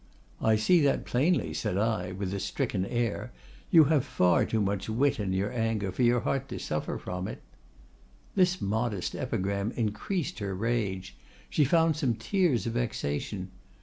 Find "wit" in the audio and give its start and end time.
4.89-5.19